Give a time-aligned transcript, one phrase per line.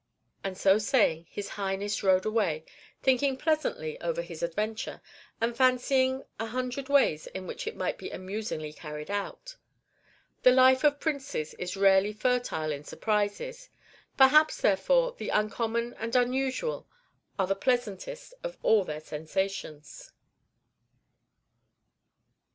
[0.43, 2.65] And so say ing, his Highness rode away,
[3.03, 4.99] thinking pleasantly over his adventure,
[5.39, 9.57] and fancying a hundred ways in which it might be amusingly carried out.
[10.41, 13.69] The life of princes is rarely fertile in surprises;
[14.17, 16.87] perhaps, therefore, the uncommon and unusual
[17.37, 20.13] are the pleasantest of all their sensations.